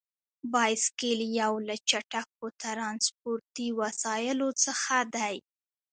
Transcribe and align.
بایسکل 0.51 1.19
یو 1.41 1.53
له 1.67 1.75
چټکو 1.89 2.45
ترانسپورتي 2.61 3.67
وسیلو 3.81 4.47
څخه 4.63 4.95
دی. 5.15 5.35